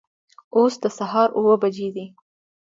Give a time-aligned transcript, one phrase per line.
[0.55, 2.05] اوس د سهار اوه بجې دي